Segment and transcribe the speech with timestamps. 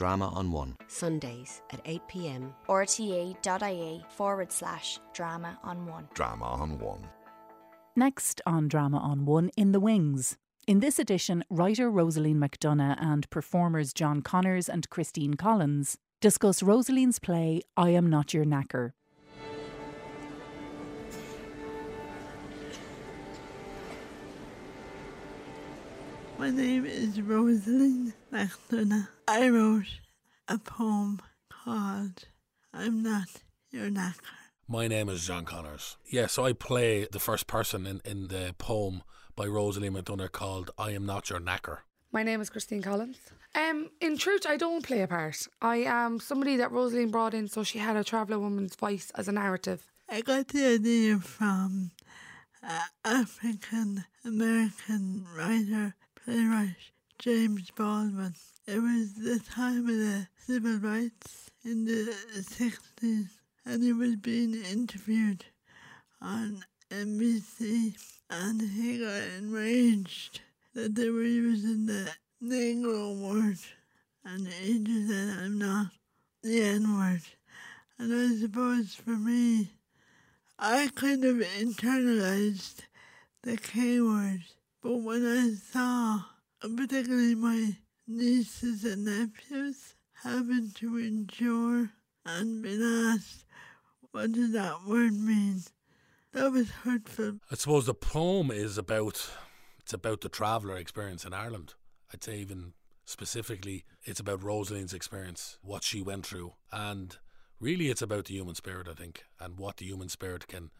[0.00, 0.76] Drama on One.
[0.86, 2.54] Sundays at 8pm.
[2.66, 6.08] rte.ie forward slash drama on one.
[6.14, 7.06] Drama on One.
[7.94, 10.38] Next on Drama on One in the Wings.
[10.66, 17.18] In this edition, writer Rosaleen McDonagh and performers John Connors and Christine Collins discuss Rosaleen's
[17.18, 18.92] play I Am Not Your Knacker.
[26.40, 29.08] My name is Rosaleen McDonagh.
[29.28, 30.00] I wrote
[30.48, 31.20] a poem
[31.50, 32.24] called
[32.72, 34.38] I'm Not Your Knacker.
[34.66, 35.98] My name is John Connors.
[36.06, 39.02] Yeah, so I play the first person in, in the poem
[39.36, 41.80] by Rosaleen McDonagh called I Am Not Your Knacker.
[42.10, 43.18] My name is Christine Collins.
[43.54, 45.46] Um, in truth, I don't play a part.
[45.60, 49.28] I am somebody that Rosaleen brought in so she had a traveller woman's voice as
[49.28, 49.86] a narrative.
[50.08, 51.90] I got the idea from
[52.66, 55.96] uh, African American writer
[56.30, 56.76] playwright
[57.18, 58.36] James Baldwin.
[58.64, 63.30] It was the time of the civil rights in the 60s,
[63.66, 65.44] and he was being interviewed
[66.22, 67.96] on NBC,
[68.30, 70.40] and he got enraged
[70.72, 72.08] that they were using the
[72.40, 73.58] Negro word,
[74.24, 75.88] and he just said, I'm not
[76.44, 77.22] the N word.
[77.98, 79.72] And I suppose for me,
[80.60, 82.82] I kind of internalized
[83.42, 84.44] the K word.
[84.82, 86.20] But when I saw,
[86.62, 91.90] particularly my nieces and nephews, having to endure
[92.24, 93.44] and been asked,
[94.10, 95.60] what does that word mean?
[96.32, 97.40] That was hurtful.
[97.50, 99.30] I suppose the poem is about
[99.78, 101.74] it's about the traveller experience in Ireland.
[102.12, 102.72] I'd say even
[103.04, 107.18] specifically it's about Rosaleen's experience, what she went through, and
[107.58, 110.70] really it's about the human spirit, I think, and what the human spirit can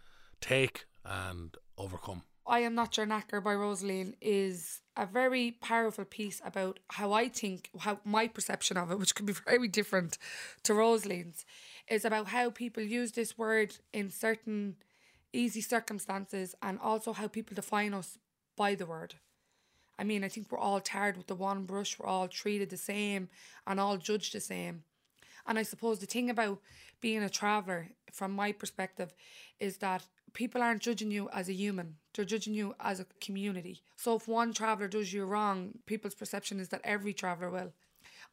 [0.40, 2.22] take and overcome.
[2.46, 7.28] I Am Not Your Knacker by Rosaleen is a very powerful piece about how I
[7.28, 10.18] think, how my perception of it, which could be very different
[10.64, 11.44] to Rosaleen's,
[11.88, 14.76] is about how people use this word in certain
[15.32, 18.18] easy circumstances and also how people define us
[18.56, 19.14] by the word.
[19.98, 22.76] I mean, I think we're all tarred with the one brush, we're all treated the
[22.76, 23.28] same
[23.66, 24.84] and all judged the same.
[25.46, 26.60] And I suppose the thing about
[27.00, 29.14] being a traveller, from my perspective,
[29.58, 33.82] is that people aren't judging you as a human, they're judging you as a community.
[33.96, 37.72] So if one traveller does you wrong, people's perception is that every traveller will.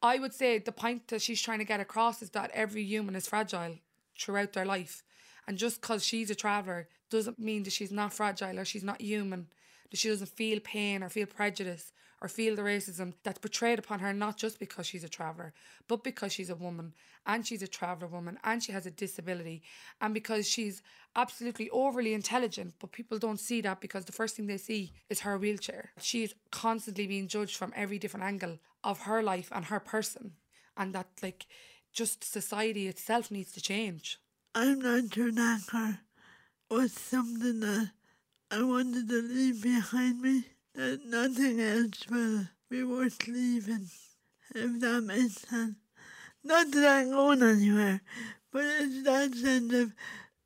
[0.02, 3.16] I would say the point that she's trying to get across is that every human
[3.16, 3.80] is fragile
[4.20, 5.04] throughout their life.
[5.48, 9.02] And just because she's a traveller doesn't mean that she's not fragile or she's not
[9.02, 9.48] human,
[9.90, 11.92] that she doesn't feel pain or feel prejudice
[12.22, 15.54] or feel the racism that's portrayed upon her not just because she's a traveller,
[15.88, 16.94] but because she's a woman
[17.26, 19.62] and she's a traveller woman and she has a disability
[20.02, 20.82] and because she's
[21.16, 25.22] absolutely overly intelligent, but people don't see that because the first thing they see is
[25.22, 25.92] her wheelchair.
[26.00, 30.34] She's constantly being judged from every different angle of her life and her person.
[30.76, 31.48] And that like
[31.92, 34.20] just society itself needs to change.
[34.54, 36.00] I'm not your knacker
[36.70, 37.92] was something that
[38.52, 40.46] I wanted to leave behind me,
[40.78, 43.90] that nothing else will be worth leaving,
[44.54, 45.76] if that makes sense.
[46.44, 48.00] Not that I'm going anywhere,
[48.54, 49.94] but it's that sense of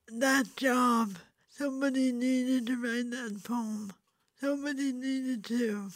[0.07, 1.17] that job.
[1.49, 3.91] Somebody needed to write that poem.
[4.39, 5.89] Somebody needed to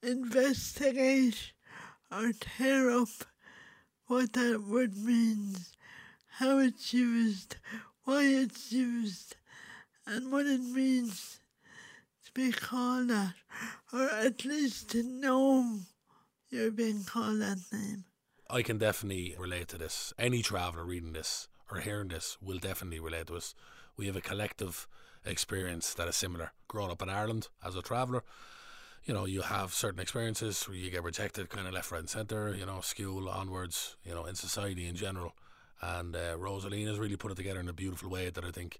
[0.00, 1.52] investigate
[2.12, 3.08] or tear up
[4.06, 5.72] what that word means,
[6.38, 7.56] how it's used,
[8.04, 9.34] why it's used,
[10.06, 11.40] and what it means
[12.34, 13.34] be called that,
[13.92, 15.80] or at least to know
[16.50, 18.04] you're being called that name.
[18.48, 20.12] I can definitely relate to this.
[20.18, 23.54] Any traveller reading this or hearing this will definitely relate to us.
[23.96, 24.86] We have a collective
[25.24, 26.52] experience that is similar.
[26.68, 28.24] Growing up in Ireland as a traveller,
[29.04, 32.08] you know, you have certain experiences where you get rejected kind of left, right, and
[32.08, 35.34] centre, you know, school onwards, you know, in society in general.
[35.80, 38.78] And uh, has really put it together in a beautiful way that I think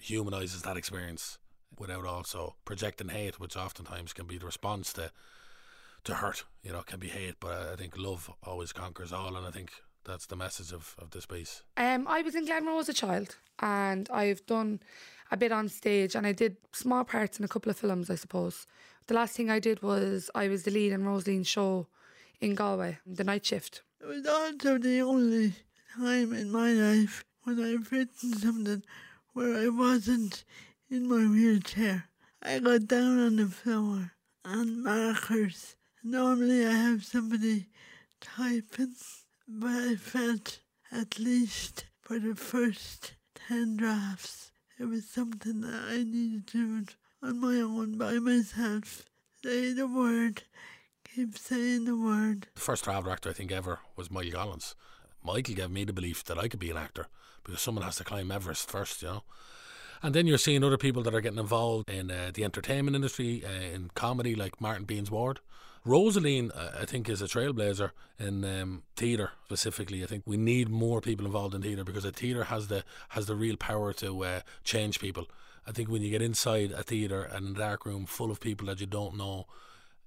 [0.00, 1.38] humanises that experience
[1.78, 5.10] without also projecting hate, which oftentimes can be the response to
[6.04, 6.44] to hurt.
[6.62, 9.72] You know, can be hate, but I think love always conquers all, and I think
[10.04, 11.62] that's the message of, of this piece.
[11.76, 14.80] Um, I was in Glenroe as a child, and I've done
[15.30, 18.14] a bit on stage, and I did small parts in a couple of films, I
[18.14, 18.66] suppose.
[19.06, 21.86] The last thing I did was I was the lead in Rosaleen's show
[22.40, 23.82] in Galway, The Night Shift.
[24.00, 25.54] It was also the only
[25.96, 28.82] time in my life when I've written something
[29.32, 30.44] where I wasn't
[30.90, 32.04] in my wheelchair.
[32.42, 34.12] I got down on the floor
[34.44, 35.76] on markers.
[36.02, 37.66] Normally I have somebody
[38.20, 38.94] typing,
[39.46, 43.14] but I felt at least for the first
[43.48, 49.04] 10 drafts it was something that I needed to do on my own by myself.
[49.42, 50.44] Say the word,
[51.04, 52.46] keep saying the word.
[52.54, 54.76] The first traveller actor I think ever was Michael Collins.
[55.24, 57.08] Michael gave me the belief that I could be an actor
[57.42, 59.24] because someone has to climb Everest first, you know.
[60.02, 63.44] And then you're seeing other people that are getting involved in uh, the entertainment industry,
[63.44, 65.40] uh, in comedy, like Martin Beanz Warde.
[65.84, 70.02] Rosaleen, uh, I think, is a trailblazer in um, theatre specifically.
[70.02, 73.26] I think we need more people involved in theatre because a theatre has the has
[73.26, 75.26] the real power to uh, change people.
[75.66, 78.66] I think when you get inside a theatre and a dark room full of people
[78.66, 79.46] that you don't know,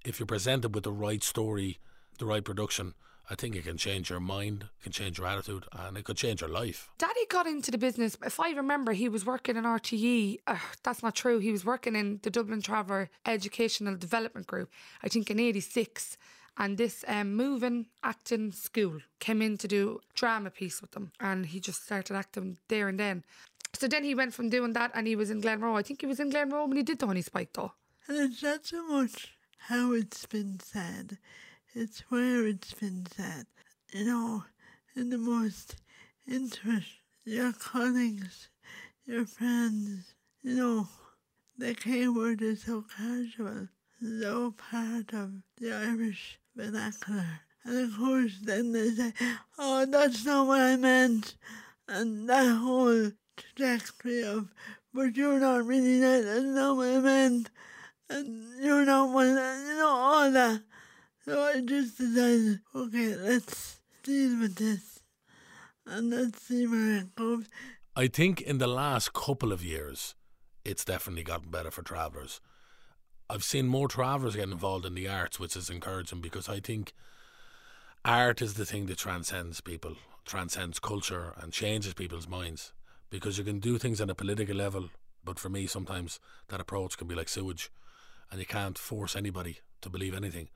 [0.04, 1.78] if you're presented with the right story,
[2.18, 2.94] the right production,
[3.30, 6.16] I think it can change your mind, it can change your attitude, and it could
[6.16, 6.90] change your life.
[6.98, 8.16] Daddy got into the business.
[8.24, 10.38] If I remember, he was working in RTE.
[10.46, 11.38] Uh, that's not true.
[11.38, 14.70] He was working in the Dublin Traveller Educational Development Group,
[15.02, 16.18] I think in 86.
[16.58, 21.12] And this um, moving acting school came in to do drama piece with them.
[21.18, 23.24] And he just started acting there and then.
[23.74, 25.78] So then he went from doing that and he was in Glenroe.
[25.78, 27.72] I think he was in Glenroe when he did the Honey Spike though.
[28.06, 29.34] And it's not so much
[29.68, 31.18] how it's been said,
[31.74, 33.46] it's where it's been said.
[33.92, 34.44] You know,
[34.96, 35.76] in the most
[36.30, 36.88] interest,
[37.24, 38.48] your colleagues,
[39.06, 40.88] your friends, you know,
[41.56, 43.68] the K word is so casual,
[44.00, 47.40] so part of the Irish vernacular.
[47.64, 49.12] And of course, then they say,
[49.58, 51.36] oh, that's not what I meant.
[51.88, 54.52] And that whole trajectory of,
[54.92, 57.50] but you're not really that, that's not what I meant.
[58.10, 60.62] And you're not one, you know, all that.
[61.24, 65.00] So I just decided, okay, let's deal with this.
[65.86, 67.48] And let's see where it goes.
[67.94, 70.14] I think in the last couple of years,
[70.64, 72.40] it's definitely gotten better for travellers.
[73.30, 76.92] I've seen more travellers get involved in the arts, which is encouraging because I think
[78.04, 82.72] art is the thing that transcends people, transcends culture, and changes people's minds.
[83.10, 84.88] Because you can do things on a political level,
[85.24, 87.70] but for me, sometimes that approach can be like sewage,
[88.30, 90.48] and you can't force anybody to believe anything.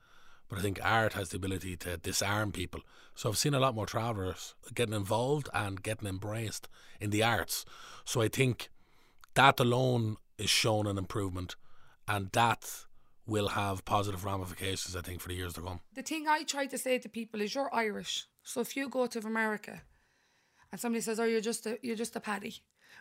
[0.49, 2.81] But I think art has the ability to disarm people.
[3.15, 6.69] So I've seen a lot more travellers getting involved and getting embraced
[7.01, 7.65] in the arts.
[8.05, 8.69] So I think
[9.33, 11.55] that alone is shown an improvement,
[12.07, 12.85] and that
[13.25, 15.81] will have positive ramifications, I think, for the years to come.
[15.93, 18.25] The thing I try to say to people is you're Irish.
[18.43, 19.81] So if you go to America
[20.71, 22.55] and somebody says, Oh, you're just a you're just a paddy.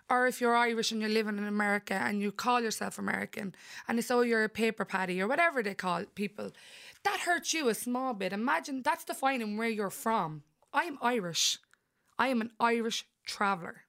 [0.09, 3.55] Or if you're Irish and you're living in America and you call yourself American
[3.89, 6.51] and it's oh you're a paper paddy or whatever they call people,
[7.07, 8.33] that hurts you a small bit.
[8.33, 10.43] Imagine that's defining where you're from.
[10.73, 11.59] I'm Irish.
[12.19, 13.83] I am an Irish traveller.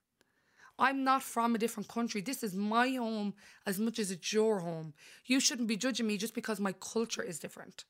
[0.78, 2.20] I'm not from a different country.
[2.20, 3.34] This is my home
[3.66, 4.94] as much as it's your home.
[5.26, 7.84] You shouldn't be judging me just because my culture is different.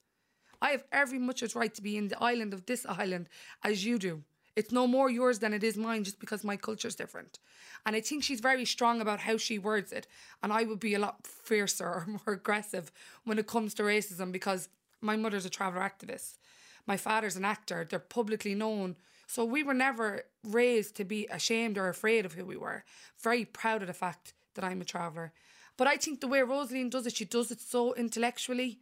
[0.62, 3.28] I have every much as right to be in the island of this island
[3.62, 4.22] as you do.
[4.56, 7.38] It's no more yours than it is mine just because my culture's different.
[7.84, 10.06] And I think she's very strong about how she words it.
[10.42, 12.90] And I would be a lot fiercer or more aggressive
[13.24, 16.38] when it comes to racism because my mother's a traveller activist.
[16.86, 17.86] My father's an actor.
[17.88, 18.96] They're publicly known.
[19.26, 22.84] So we were never raised to be ashamed or afraid of who we were.
[23.22, 25.32] Very proud of the fact that I'm a traveller.
[25.76, 28.80] But I think the way Rosaleen does it, she does it so intellectually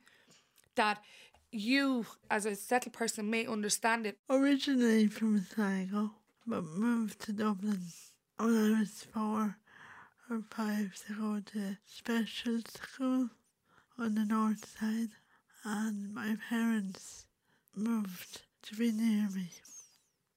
[0.77, 1.03] that
[1.51, 4.19] you, as a settled person, may understand it.
[4.31, 6.13] Originally from Sligo,
[6.47, 7.81] but moved to Dublin
[8.39, 9.57] when I was four
[10.31, 13.31] or five to go to special school
[13.99, 15.11] on the north side.
[15.69, 17.27] And my parents
[17.75, 19.51] moved to be near me.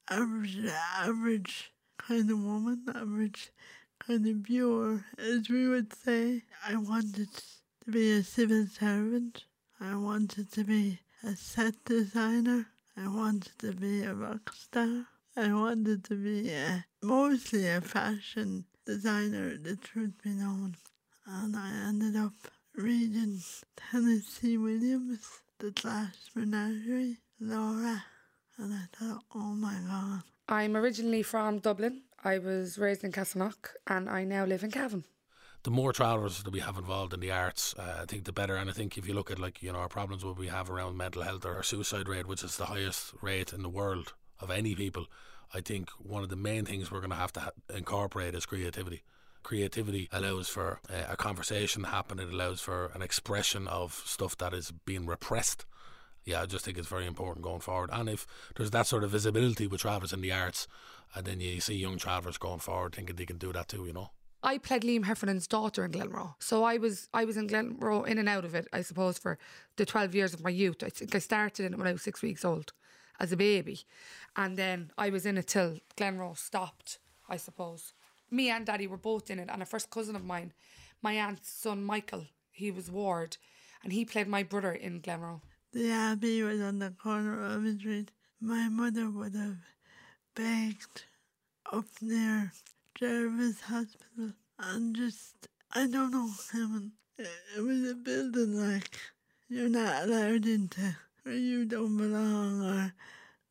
[0.10, 0.58] Average,
[0.98, 3.52] average kind of woman, average
[4.00, 6.42] kind of viewer, as we would say.
[6.68, 7.28] I wanted
[7.86, 9.44] to be a civil servant.
[9.80, 12.66] I wanted to be a set designer.
[12.98, 15.06] I wanted to be a rock star.
[15.38, 20.76] I wanted to be a, mostly a fashion designer, the truth be known.
[21.28, 22.34] And I ended up
[22.80, 23.42] reading
[23.76, 28.04] Tennessee Williams, The Glass Menagerie, Laura,
[28.58, 30.22] and I thought, oh my god.
[30.48, 32.04] I'm originally from Dublin.
[32.24, 35.04] I was raised in Castleknock and I now live in Cavan.
[35.64, 38.56] the more travellers that we have involved in the arts, uh, I think the better.
[38.56, 40.70] And I think if you look at like you know our problems what we have
[40.70, 44.14] around mental health or our suicide rate, which is the highest rate in the world
[44.40, 45.08] of any people,
[45.54, 48.46] I think one of the main things we're going to have to ha- incorporate is
[48.46, 49.04] creativity.
[49.44, 52.20] Creativity allows for uh, a conversation to happen.
[52.20, 55.66] It allows for an expression of stuff that is being repressed.
[56.26, 57.90] Yeah, I just think it's very important going forward.
[57.92, 60.68] And if there's that sort of visibility with travellers in the arts,
[61.16, 63.94] and then you see young travellers going forward thinking they can do that too, you
[63.94, 64.12] know.
[64.42, 66.36] I played Liam Heffernan's daughter in Glenroe.
[66.40, 69.38] So I was I was in Glenroe in and out of it, I suppose, for
[69.76, 70.84] the 12 years of my youth.
[70.84, 72.72] I think I started in it when I was six weeks old
[73.20, 73.82] as a baby.
[74.36, 77.94] And then I was in it till Glenroe stopped, I suppose.
[78.32, 79.50] Me and Daddy were both in it.
[79.52, 80.54] And a first cousin of mine,
[81.02, 83.38] my aunt's son Michael, he was Ward,
[83.84, 85.42] and he played my brother in Glenroe.
[85.72, 89.58] the abbey was on the corner of the street, my mother would have
[90.36, 91.06] begged
[91.72, 92.52] up near
[92.96, 98.98] Jervis Hospital and just, I don't know, Helen, it was a building like
[99.48, 100.96] you're not allowed into
[101.26, 102.94] or you don't belong or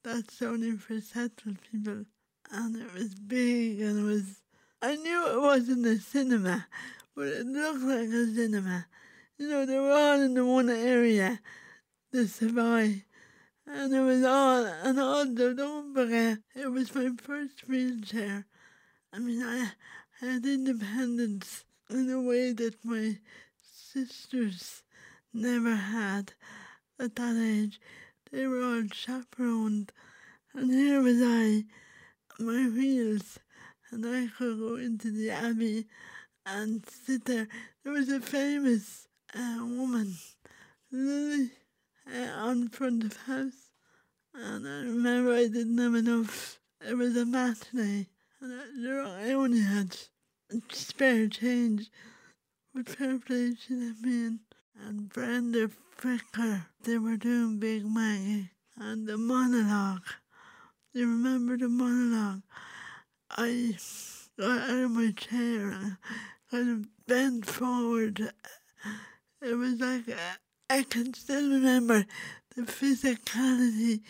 [0.02, 2.04] that's only for settled people.
[2.50, 4.40] And it was big and it was,
[4.80, 6.68] I knew it wasn't a cinema,
[7.16, 8.86] but it looked like a cinema.
[9.36, 11.40] You know, they were all in the one area,
[12.12, 13.02] the Savoy.
[13.66, 18.46] And it was all, and also don't forget, it was my first wheelchair.
[19.12, 19.72] I mean, I
[20.20, 23.18] had independence in a way that my
[23.60, 24.84] sisters
[25.34, 26.34] never had
[27.00, 27.80] at that age.
[28.30, 29.90] They were all chaperoned,
[30.54, 31.64] and here was I,
[32.38, 33.40] my wheels,
[33.90, 35.86] and I could go into the abbey
[36.44, 37.48] and sit there.
[37.82, 40.14] There was a famous uh, woman,
[40.90, 41.50] Lily,
[42.06, 43.72] uh, on front of house,
[44.34, 46.58] and I remember I didn't have enough.
[46.80, 48.06] It was a matinee,
[48.40, 48.52] and
[48.88, 49.96] I, I only had
[50.70, 51.90] spare change,
[52.74, 54.40] but fair play me in.
[54.80, 60.06] And Brenda Fricker, they were doing Big Maggie, and the monologue.
[60.92, 62.42] You remember the monologue?
[63.30, 63.76] I
[64.38, 65.96] got out of my chair and
[66.50, 68.32] kind of bent forward.
[69.42, 70.36] It was like uh,
[70.70, 72.06] I can still remember
[72.56, 74.00] the physicality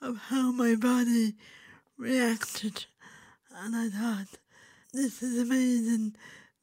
[0.00, 1.34] of how my body
[1.96, 2.86] reacted,
[3.56, 4.38] and I thought,
[4.92, 6.14] this is amazing.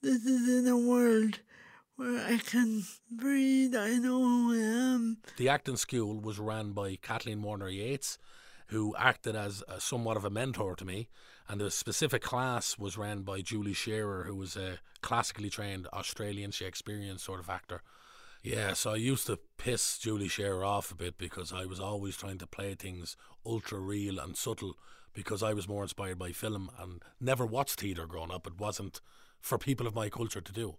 [0.01, 1.39] This is in a world
[1.95, 3.75] where I can breathe.
[3.75, 5.17] I know who I am.
[5.37, 8.17] The acting school was ran by Kathleen Warner Yates,
[8.67, 11.09] who acted as a, somewhat of a mentor to me.
[11.47, 16.51] And the specific class was ran by Julie Shearer, who was a classically trained Australian
[16.51, 17.83] Shakespearean sort of actor.
[18.41, 22.15] Yeah, so I used to piss Julie Shearer off a bit because I was always
[22.17, 24.75] trying to play things ultra real and subtle
[25.13, 28.45] because I was more inspired by film and never watched theatre growing up.
[28.45, 29.01] It wasn't
[29.39, 30.75] for people of my culture to do.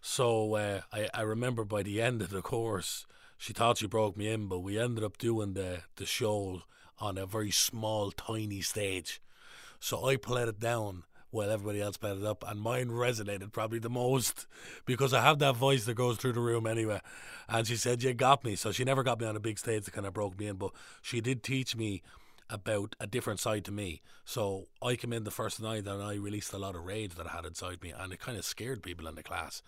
[0.00, 3.06] So uh, I, I remember by the end of the course,
[3.38, 6.62] she thought she broke me in, but we ended up doing the, the show
[6.98, 9.20] on a very small, tiny stage.
[9.80, 13.78] So I played it down while everybody else played it up, and mine resonated probably
[13.78, 14.46] the most
[14.84, 17.00] because I have that voice that goes through the room anyway.
[17.48, 18.56] And she said, You got me.
[18.56, 20.56] So she never got me on a big stage that kind of broke me in,
[20.56, 20.72] but
[21.02, 22.02] she did teach me
[22.48, 24.02] about a different side to me.
[24.24, 27.28] So I came in the first night and I released a lot of rage that
[27.28, 29.62] I had inside me, and it kind of scared people in the class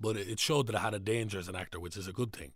[0.00, 2.32] but it showed that I had a danger as an actor, which is a good
[2.32, 2.52] thing.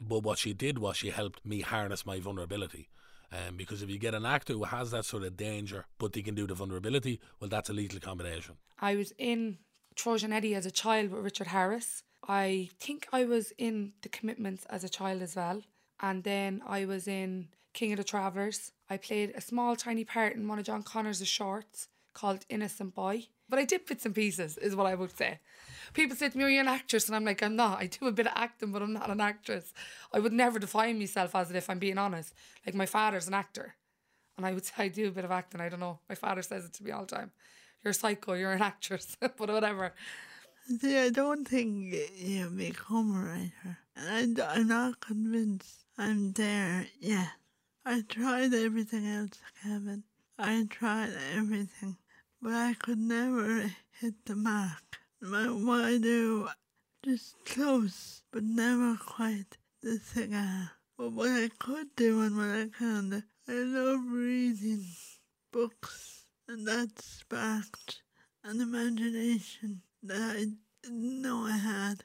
[0.00, 2.88] But what she did was she helped me harness my vulnerability.
[3.32, 6.22] Um, because if you get an actor who has that sort of danger, but they
[6.22, 8.56] can do the vulnerability, well, that's a lethal combination.
[8.80, 9.58] I was in
[9.94, 12.02] Trojan Eddie as a child with Richard Harris.
[12.26, 15.62] I think I was in The Commitments as a child as well.
[16.00, 18.72] And then I was in King of the Travellers.
[18.88, 23.26] I played a small, tiny part in one of John Connors' shorts called Innocent Boy.
[23.50, 25.40] But I did bits and pieces, is what I would say.
[25.92, 27.08] People say to me, oh, Are you an actress?
[27.08, 27.80] And I'm like, I'm not.
[27.80, 29.74] I do a bit of acting, but I'm not an actress.
[30.12, 32.32] I would never define myself as it if I'm being honest.
[32.64, 33.74] Like, my father's an actor.
[34.36, 35.60] And I would say I do a bit of acting.
[35.60, 35.98] I don't know.
[36.08, 37.32] My father says it to me all the time.
[37.82, 39.94] You're a psycho, you're an actress, but whatever.
[40.80, 43.78] See, I don't think you become a writer.
[43.96, 47.32] And I, I'm not convinced I'm there yet.
[47.84, 50.04] I tried everything else, Kevin.
[50.38, 51.96] I tried everything
[52.42, 53.70] but I could never
[54.00, 54.98] hit the mark.
[55.20, 56.48] My, what I do,
[57.04, 60.72] just close, but never quite the cigar.
[60.96, 64.86] But what I could do and what I can, I love reading
[65.52, 68.02] books, and that sparked
[68.42, 70.46] an imagination that I
[70.82, 72.04] didn't know I had.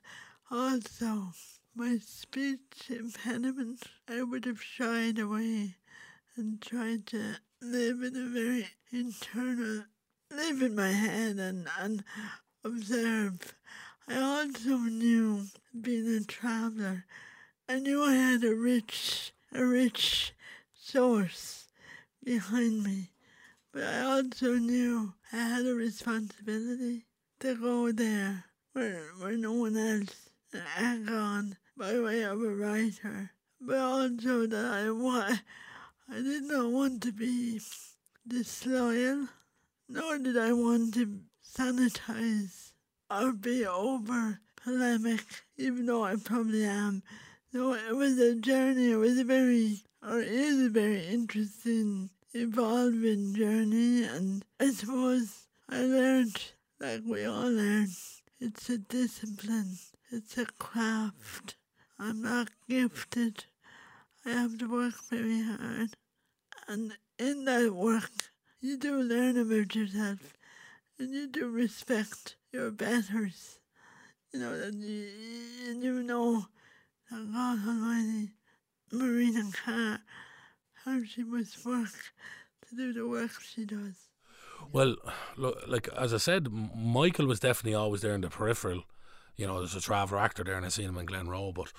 [0.52, 1.32] Also,
[1.74, 5.76] my speech impediment, I would have shied away
[6.36, 9.86] and tried to live in a very internal
[10.36, 12.04] live in my head and, and
[12.64, 13.56] observe.
[14.08, 15.46] I also knew,
[15.80, 17.06] being a traveller,
[17.70, 20.34] I knew I had a rich, a rich
[20.74, 21.68] source
[22.24, 23.12] behind me.
[23.72, 27.06] But I also knew I had a responsibility
[27.40, 33.32] to go there where, where no one else had gone by way of a writer.
[33.62, 35.38] But also that I, wa-
[36.12, 37.62] I did not want to be
[38.28, 39.28] disloyal
[39.88, 42.72] nor did I want to sanitize
[43.10, 45.24] or be over polemic,
[45.58, 47.04] even though I probably am.
[47.52, 53.34] So it was a journey, it was a very, or is a very interesting, evolving
[53.36, 57.88] journey, and I suppose I learned, like we all learn,
[58.40, 59.78] it's a discipline,
[60.12, 61.56] it's a craft.
[61.98, 63.46] I'm not gifted.
[64.26, 65.96] I have to work very hard.
[66.68, 68.12] And in that work,
[68.66, 70.34] you do learn about yourself
[70.98, 73.60] and you do respect your betters.
[74.34, 75.08] You know, that you,
[75.82, 76.48] you know
[77.12, 78.32] that God Almighty,
[78.92, 80.00] Marina Carr,
[80.84, 81.94] how she must work
[82.68, 84.10] to do the work she does.
[84.72, 84.96] Well,
[85.38, 88.84] look, like as I said, Michael was definitely always there in the peripheral.
[89.36, 91.72] You know, there's a traveller actor there, and I seen him in Glenroe, but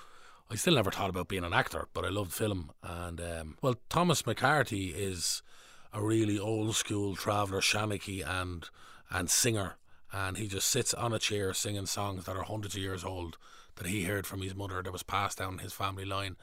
[0.49, 1.87] I still never thought about being an actor.
[1.93, 5.41] But I loved film, and um, well, Thomas McCarthy is
[5.93, 8.69] a really old school traveller, shanachie and
[9.09, 9.77] and singer,
[10.11, 13.37] and he just sits on a chair singing songs that are hundreds of years old
[13.75, 16.35] that he heard from his mother that was passed down his family line,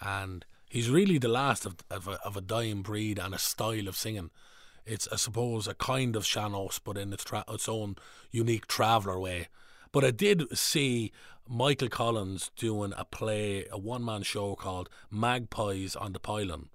[0.00, 3.88] and he's really the last of of a, of a dying breed and a style
[3.88, 4.30] of singing.
[4.86, 7.96] It's I suppose a kind of sean-nós, but in its tra- its own
[8.30, 9.48] unique traveller way.
[9.92, 11.12] But I did see
[11.48, 16.68] Michael Collins doing a play, a one man show called Magpies on the Pylon.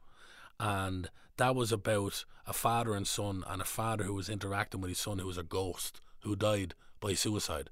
[0.60, 1.10] And
[1.40, 5.00] that was about a father and son, and a father who was interacting with his
[5.00, 7.70] son who was a ghost who died by suicide.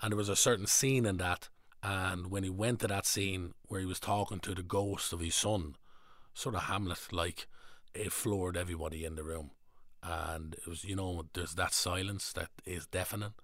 [0.00, 1.48] And there was a certain scene in that.
[1.82, 5.20] And when he went to that scene where he was talking to the ghost of
[5.20, 5.76] his son,
[6.34, 7.46] sort of Hamlet like,
[7.94, 9.50] it floored everybody in the room.
[10.02, 13.34] And it was, you know, there's that silence that is deafening,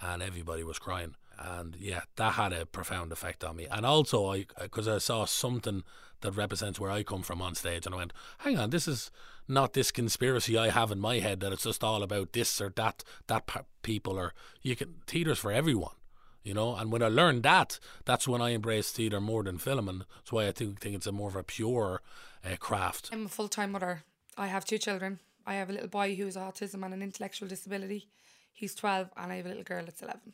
[0.00, 3.66] and everybody was crying and yeah, that had a profound effect on me.
[3.70, 5.82] And also, I because I saw something
[6.20, 9.10] that represents where I come from on stage, and I went, "Hang on, this is
[9.48, 12.70] not this conspiracy I have in my head that it's just all about this or
[12.76, 13.48] that that
[13.82, 15.94] people or you can theatre's for everyone."
[16.42, 19.88] You know, and when I learned that, that's when I embraced theatre more than film,
[19.88, 22.00] and that's why I think think it's a more of a pure
[22.44, 23.10] uh, craft.
[23.12, 24.04] I'm a full time mother.
[24.38, 25.20] I have two children.
[25.46, 28.08] I have a little boy who has autism and an intellectual disability.
[28.52, 30.32] He's 12, and I have a little girl that's 11.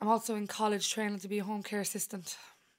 [0.00, 2.36] I'm also in college training to be a home care assistant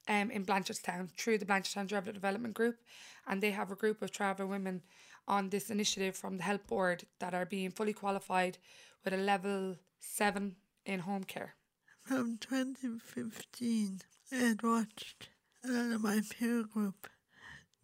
[0.10, 2.80] um, in Blanchardstown through the Blanchardstown Traveller Development Group.
[3.28, 4.82] And they have a group of traveller women
[5.28, 8.58] on this initiative from the Help Board that are being fully qualified
[9.06, 11.56] with a level 7 in home care.
[12.02, 15.30] From 2015, I had watched
[15.64, 17.08] a lot of my peer group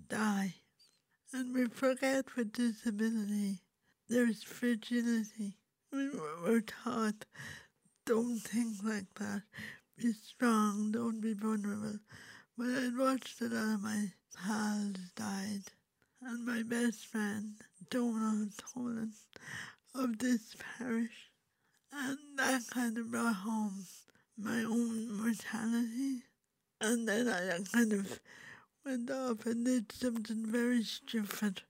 [0.10, 0.56] die.
[1.32, 3.60] And we forget with disability,
[4.10, 5.58] there's fragility.
[5.92, 6.10] We
[6.44, 7.26] were taught
[8.06, 9.42] don't think like that.
[9.98, 12.00] Be strong, don't be vulnerable.
[12.58, 15.64] But I'd watched a lot of my pals died.
[16.22, 17.56] And my best friend,
[17.90, 19.12] Donal Toolan,
[19.94, 21.32] of this parish.
[21.94, 23.86] And that kind of brought home
[24.38, 26.24] my own mortality.
[26.82, 28.20] And then I kind of
[28.86, 31.62] went off and did something very stupid.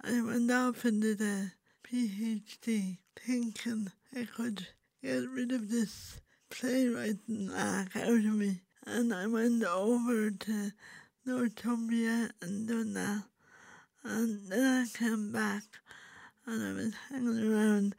[0.00, 1.52] I went off and did a
[1.84, 4.68] PhD thinking I could
[5.02, 6.21] get rid of this
[6.52, 8.60] playwriting lack out of me.
[8.86, 10.72] And I went over to
[11.24, 13.24] Northumbria and done that.
[14.04, 15.62] And then I came back
[16.46, 17.94] and I was hanging around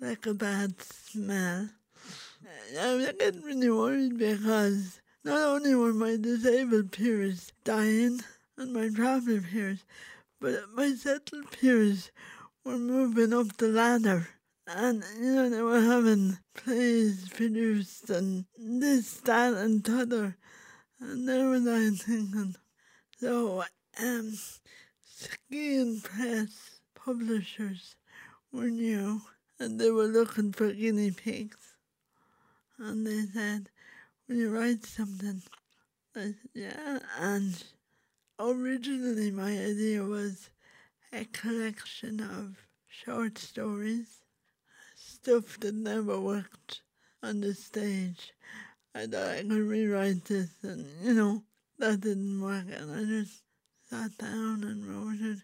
[0.00, 1.70] like a bad smell.
[2.78, 8.20] I was getting really worried because not only were my disabled peers dying
[8.58, 9.84] and my traveller peers,
[10.40, 12.10] but my settled peers
[12.64, 14.28] were moving up the ladder.
[14.66, 20.36] And, you know, they were having plays produced and this, that, and t'other.
[21.00, 22.56] And there was I thinking,
[23.18, 23.64] so,
[24.02, 24.32] um,
[25.04, 27.96] Skein Press publishers
[28.52, 29.20] were new
[29.60, 31.74] and they were looking for guinea pigs.
[32.78, 33.68] And they said,
[34.28, 35.42] Will you write something?
[36.16, 37.00] I said, Yeah.
[37.18, 37.62] And
[38.38, 40.48] originally my idea was
[41.12, 44.23] a collection of short stories
[45.24, 46.82] stuff that never worked
[47.22, 48.34] on the stage.
[48.94, 51.42] I thought I could rewrite this, and you know,
[51.78, 53.40] that didn't work, and I just
[53.88, 55.38] sat down and wrote it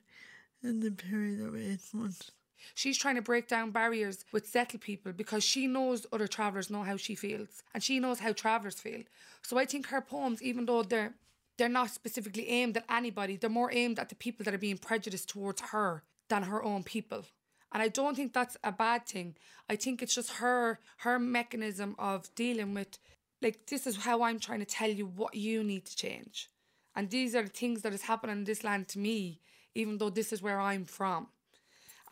[0.63, 2.31] in the period of eight months.
[2.75, 6.83] She's trying to break down barriers with settled people because she knows other travellers know
[6.83, 9.05] how she feels and she knows how travellers feel.
[9.43, 11.15] So I think her poems, even though they're
[11.57, 14.77] they're not specifically aimed at anybody, they're more aimed at the people that are being
[14.77, 17.25] prejudiced towards her than her own people.
[17.73, 19.37] And I don't think that's a bad thing.
[19.69, 22.99] I think it's just her her mechanism of dealing with
[23.43, 26.51] like this is how I'm trying to tell you what you need to change.
[26.97, 29.41] And these are the things that is happening in this land to me,
[29.75, 31.29] even though this is where I'm from.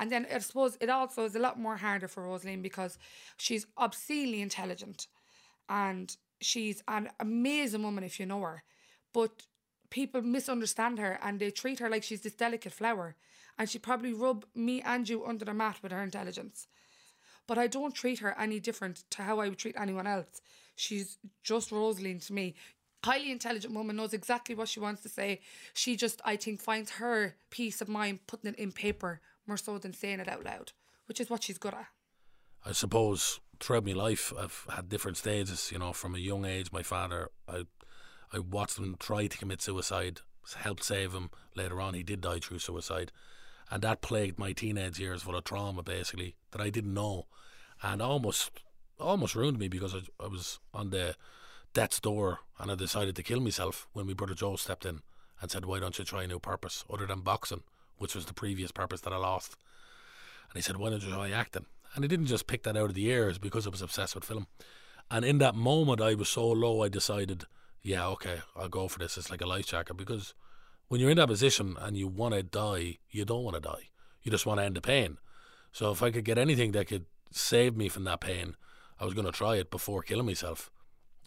[0.01, 2.99] And then I suppose it also is a lot more harder for Rosaleen because
[3.37, 5.09] she's obscenely intelligent
[5.68, 8.62] and she's an amazing woman if you know her.
[9.12, 9.47] But
[9.90, 13.16] people misunderstand her and they treat her like she's this delicate flower
[13.59, 16.68] and she'd probably rub me and you under the mat with her intelligence.
[17.47, 20.40] But I don't treat her any different to how I would treat anyone else.
[20.77, 22.55] She's just Rosaleen to me.
[23.05, 25.40] highly intelligent woman knows exactly what she wants to say.
[25.75, 29.79] She just, I think, finds her peace of mind putting it in paper more so
[29.79, 30.73] than saying it out loud,
[31.07, 31.87] which is what she's good at.
[32.64, 35.71] I suppose throughout my life, I've had different stages.
[35.73, 37.64] You know, from a young age, my father, I,
[38.33, 40.21] I watched him try to commit suicide,
[40.59, 41.31] helped save him.
[41.57, 43.11] Later on, he did die through suicide,
[43.70, 47.26] and that plagued my teenage years full of trauma, basically that I didn't know,
[47.83, 48.62] and almost,
[48.98, 51.16] almost ruined me because I, I was on the
[51.74, 55.00] death's door, and I decided to kill myself when my brother Joe stepped in
[55.40, 57.62] and said, "Why don't you try a new purpose other than boxing,
[57.98, 59.57] which was the previous purpose that I lost?"
[60.50, 62.90] And he said, "Why don't you try acting?" And he didn't just pick that out
[62.90, 64.46] of the air because I was obsessed with film.
[65.11, 67.44] And in that moment, I was so low, I decided,
[67.83, 69.16] yeah, okay, I'll go for this.
[69.16, 70.35] It's like a life jacket because
[70.88, 73.90] when you're in that position and you want to die, you don't want to die.
[74.22, 75.18] You just want to end the pain.
[75.72, 78.57] So if I could get anything that could save me from that pain,
[78.98, 80.70] I was going to try it before killing myself,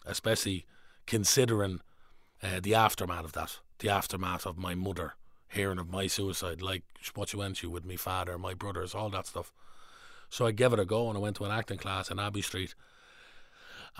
[0.04, 0.66] especially
[1.06, 1.80] considering
[2.42, 5.14] uh, the aftermath of that, the aftermath of my mother
[5.48, 6.82] hearing of my suicide, like
[7.14, 9.52] what she went through with my father, my brothers, all that stuff.
[10.28, 12.42] So I gave it a go and I went to an acting class in Abbey
[12.42, 12.74] Street.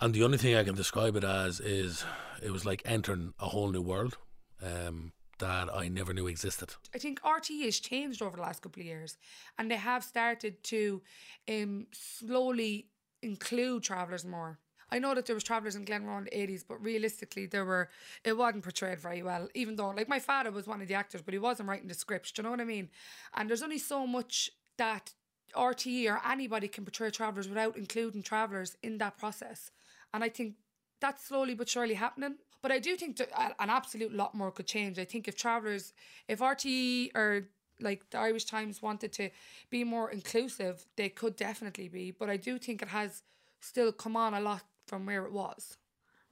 [0.00, 2.04] And the only thing I can describe it as is
[2.42, 4.16] it was like entering a whole new world
[4.62, 6.74] um, that I never knew existed.
[6.94, 9.18] I think RTE has changed over the last couple of years,
[9.58, 11.02] and they have started to
[11.48, 12.86] um, slowly
[13.22, 14.58] include travellers more.
[14.92, 17.88] I know that there was travellers in Glenroe in the eighties, but realistically, there were
[18.24, 19.48] it wasn't portrayed very well.
[19.54, 21.94] Even though, like my father was one of the actors, but he wasn't writing the
[21.94, 22.30] scripts.
[22.30, 22.88] Do you know what I mean?
[23.34, 25.12] And there's only so much that
[25.56, 29.70] RTE or anybody can portray travellers without including travellers in that process.
[30.14, 30.54] And I think
[31.00, 32.36] that's slowly but surely happening.
[32.62, 34.98] But I do think an absolute lot more could change.
[34.98, 35.92] I think if travellers,
[36.28, 37.48] if RTE or
[37.80, 39.30] like the Irish Times wanted to
[39.68, 42.12] be more inclusive, they could definitely be.
[42.12, 43.22] But I do think it has
[43.60, 45.76] still come on a lot from where it was.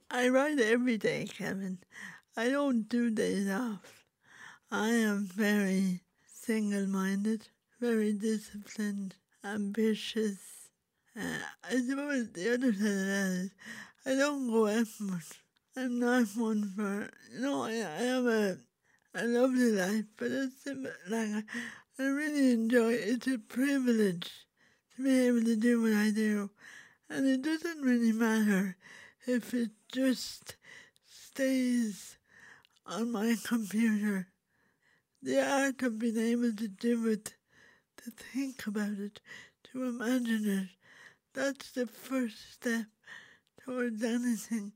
[0.09, 1.79] I write every day, Kevin.
[2.37, 4.05] I don't do days off.
[4.71, 7.47] I am very single minded
[7.81, 10.37] very disciplined, ambitious.
[11.19, 13.51] Uh, I suppose the other side of that is
[14.05, 15.40] I don't go out much.
[15.75, 18.57] I'm not one for, you know, I, I have a,
[19.15, 20.67] a lovely life, but it's
[21.09, 21.45] like
[21.97, 23.07] I, really enjoy it.
[23.07, 24.29] It's a privilege
[24.95, 26.49] to be able to do what I do.
[27.09, 28.75] And it doesn't really matter
[29.25, 30.55] if it just
[31.09, 32.17] stays
[32.85, 34.27] on my computer.
[35.23, 37.35] The art of being able to do it
[38.03, 39.21] to think about it,
[39.71, 40.69] to imagine it.
[41.33, 42.87] That's the first step
[43.63, 44.73] towards anything,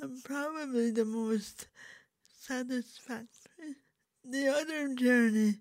[0.00, 1.68] and probably the most
[2.40, 3.76] satisfactory.
[4.24, 5.56] The other journey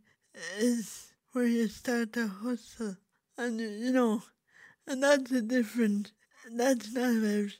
[0.57, 2.97] is where you start to hustle,
[3.37, 4.23] and you know,
[4.87, 6.11] and that's a different.
[6.51, 7.51] That's not about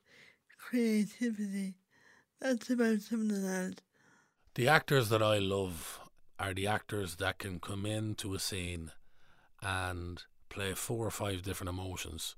[0.58, 1.76] creativity.
[2.42, 3.76] That's about something else.
[4.56, 6.00] The actors that I love
[6.40, 8.92] are the actors that can come into a scene
[9.62, 12.36] and play four or five different emotions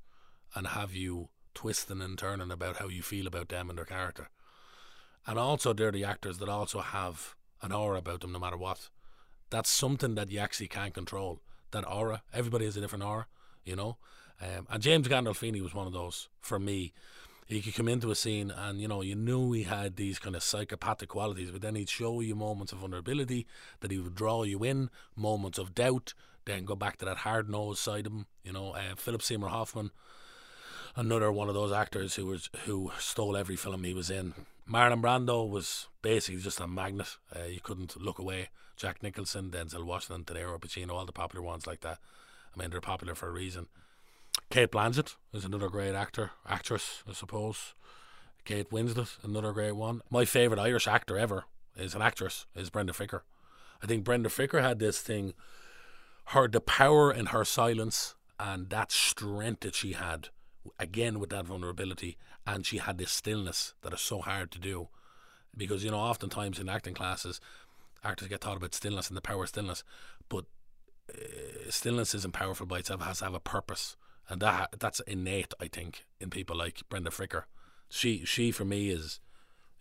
[0.56, 4.30] and have you twisting and turning about how you feel about them and their character.
[5.26, 8.90] And also, they're the actors that also have an aura about them no matter what.
[9.50, 11.42] That's something that you actually can't control.
[11.72, 12.24] That aura.
[12.34, 13.28] Everybody has a different aura,
[13.64, 13.98] you know.
[14.42, 16.94] Um, and James Gandolfini was one of those for me.
[17.46, 20.36] He could come into a scene and, you know, you knew he had these kind
[20.36, 23.46] of psychopathic qualities, but then he'd show you moments of vulnerability,
[23.82, 26.14] that he would draw you in, moments of doubt,
[26.46, 28.26] then go back to that hard nosed side of him.
[28.44, 29.92] You know, uh, Philip Seymour Hoffman,
[30.96, 34.34] another one of those actors who was who stole every film he was in.
[34.70, 37.18] Marlon Brando was basically just a magnet.
[37.36, 38.50] Uh, you couldn't look away.
[38.78, 42.00] Jack Nicholson, Denzel Washington, De Niro, Pacino, all the popular ones like that.
[42.56, 43.68] I mean, they're popular for a reason.
[44.50, 47.74] Cate Blanchett is another great actor, actress, I suppose.
[48.44, 50.02] Kate Winslet, another great one.
[50.10, 53.22] My favourite Irish actor ever is an actress, is Brenda Fricker.
[53.84, 55.34] I think Brenda Fricker had this thing
[56.26, 60.30] her the power in her silence and that strength that she had
[60.80, 64.90] again with that vulnerability and she had this stillness that is so hard to do.
[65.56, 67.42] Because you know oftentimes in acting classes
[68.04, 69.84] actors get taught about stillness and the power of stillness
[70.28, 70.46] but
[71.14, 73.98] uh, stillness isn't powerful by itself it has to have a purpose.
[74.30, 77.44] And that that's innate I think in people like Brenda Fricker.
[77.90, 79.20] She she for me is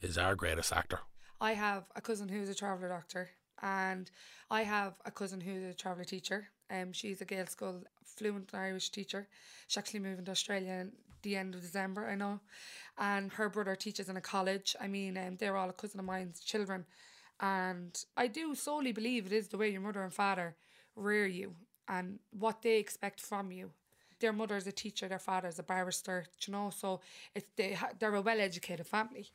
[0.01, 1.01] is our greatest actor.
[1.41, 3.31] I have a cousin who's a traveller doctor
[3.63, 4.11] and
[4.51, 6.49] I have a cousin who's a traveller teacher.
[6.71, 9.29] Um, she's a Gaelic school fluent Irish teacher.
[9.67, 10.93] She's actually moving to Australia in
[11.23, 12.41] the end of December, I know.
[12.99, 14.77] And her brother teaches in a college.
[14.81, 16.85] I mean, um, they're all a cousin of mine's children.
[17.41, 20.57] And I do solely believe it is the way your mother and father
[20.97, 21.55] rear you
[21.89, 23.71] and what they expect from you.
[24.21, 27.01] Their mother is a teacher, their father is a barrister, you know, so
[27.35, 29.33] it's they, they're a well educated family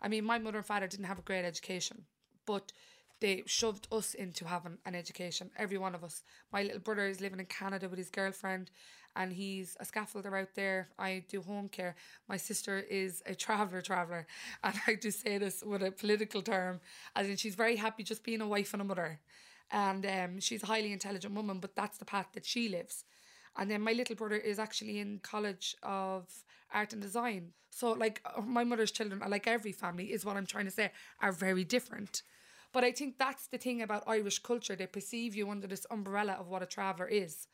[0.00, 2.04] I mean, my mother and father didn't have a great education,
[2.46, 2.72] but
[3.20, 6.22] they shoved us into having an education, every one of us.
[6.52, 8.70] My little brother is living in Canada with his girlfriend
[9.16, 10.88] and he's a scaffolder out there.
[10.98, 11.96] I do home care.
[12.28, 14.26] My sister is a traveller, traveller.
[14.62, 16.80] And I do say this with a political term,
[17.14, 19.20] as in she's very happy just being a wife and a mother.
[19.70, 23.04] And um, she's a highly intelligent woman, but that's the path that she lives.
[23.56, 26.28] And then my little brother is actually in College of
[26.72, 27.52] Art and Design.
[27.70, 30.92] So, like, uh, my mother's children, like every family, is what I'm trying to say,
[31.20, 32.22] are very different.
[32.76, 34.76] But I think that's the thing about Irish culture.
[34.76, 37.48] They perceive you under this umbrella of what a traveller is.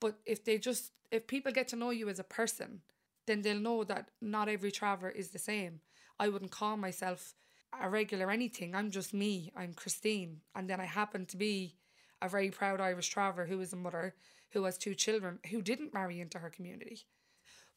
[0.00, 2.80] But if they just, if people get to know you as a person,
[3.26, 5.80] then they'll know that not every traveller is the same.
[6.18, 7.34] I wouldn't call myself
[7.78, 8.74] a regular anything.
[8.74, 9.52] I'm just me.
[9.54, 10.40] I'm Christine.
[10.54, 11.76] And then I happen to be
[12.22, 14.14] a very proud Irish traveller who is a mother
[14.52, 17.02] who has two children who didn't marry into her community.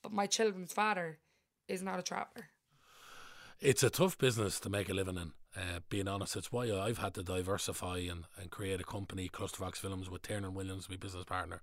[0.02, 1.20] But my children's father
[1.68, 2.46] is not a traveller.
[3.62, 5.34] It's a tough business to make a living in.
[5.56, 9.76] Uh, being honest, it's why I've had to diversify and, and create a company, Clusterfox
[9.76, 11.62] Films, with Tiernan Williams, my business partner,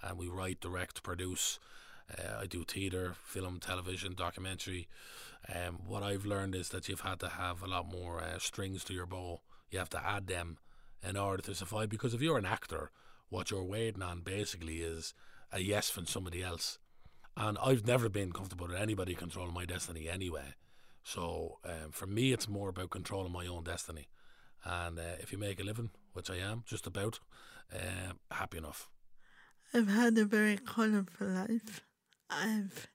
[0.00, 1.58] and we write, direct, produce.
[2.10, 4.88] Uh, I do theatre, film, television, documentary.
[5.54, 8.82] Um, what I've learned is that you've had to have a lot more uh, strings
[8.84, 9.42] to your bow.
[9.70, 10.56] You have to add them
[11.06, 11.90] in order to survive.
[11.90, 12.90] Because if you're an actor,
[13.28, 15.12] what you're waiting on basically is
[15.52, 16.78] a yes from somebody else.
[17.36, 20.54] And I've never been comfortable with anybody controlling my destiny anyway.
[21.04, 24.08] So um, for me, it's more about controlling my own destiny.
[24.64, 27.20] And uh, if you make a living, which I am, just about,
[27.72, 28.88] uh, happy enough.
[29.72, 31.82] I've had a very colourful life.
[32.30, 32.88] I've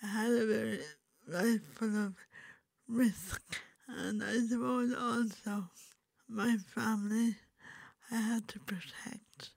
[0.00, 0.80] had a very
[1.28, 2.14] life full of
[2.88, 3.42] risk,
[3.88, 5.68] and I suppose also
[6.28, 7.36] my family
[8.10, 9.50] I had to protect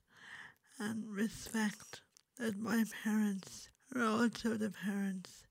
[0.80, 2.02] and respect
[2.38, 5.47] that my parents were also the parents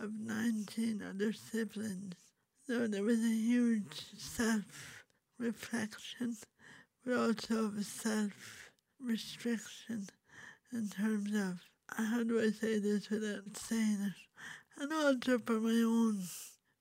[0.00, 2.14] of 19 other siblings.
[2.66, 5.04] So there was a huge self
[5.38, 6.36] reflection,
[7.04, 10.08] but also a self restriction
[10.72, 11.60] in terms of
[11.96, 16.22] how do I say this without saying it, and also for my own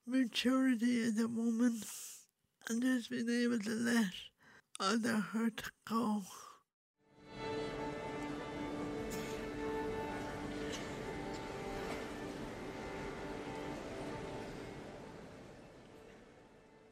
[0.05, 1.81] maturity as a woman
[2.69, 4.13] and just being able to let
[4.79, 6.23] other hurt go.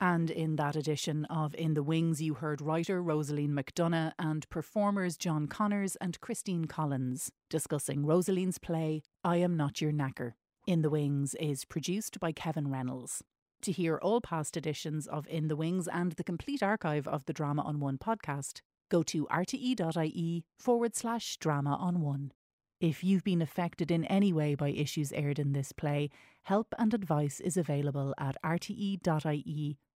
[0.07, 5.17] And in that edition of In the Wings, you heard writer Rosaleen McDonagh and performers
[5.17, 10.35] John Connors and Christine Collins discussing Rosaleen's play I Am Not Your Knacker.
[10.65, 13.21] In the Wings is produced by Kevin Reynolds.
[13.63, 17.33] To hear all past editions of In the Wings and the complete archive of the
[17.33, 22.31] Drama on One podcast, go to rte.ie forward slash drama on one.
[22.79, 26.11] If you've been affected in any way by issues aired in this play,
[26.43, 29.77] help and advice is available at rte.ie